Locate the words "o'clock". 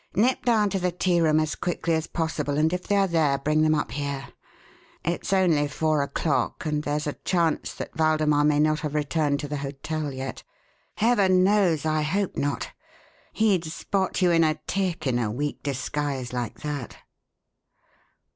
6.01-6.65